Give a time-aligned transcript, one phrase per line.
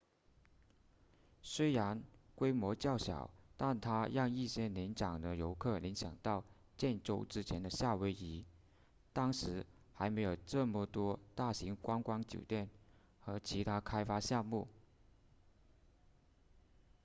[1.43, 2.01] 虽然
[2.33, 6.43] 规模较小但它让一些年长的游客联想到
[6.75, 8.43] 建州之前的夏威夷
[9.13, 12.67] 当时还没有这么多大型观光酒店
[13.19, 14.67] 和其他开发项目